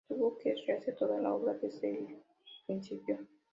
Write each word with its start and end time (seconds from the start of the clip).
Tuvo 0.07 0.35
que 0.39 0.55
rehacer 0.65 0.95
toda 0.95 1.21
la 1.21 1.31
obra 1.31 1.53
desde 1.53 1.91
el 1.91 2.23
principio. 2.65 3.19